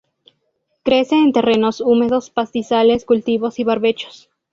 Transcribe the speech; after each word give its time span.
Crece 0.81 1.13
en 1.13 1.31
terrenos 1.31 1.79
húmedos, 1.79 2.31
pastizales, 2.31 3.05
cultivos 3.05 3.59
y 3.59 3.65
barbechos. 3.65 4.31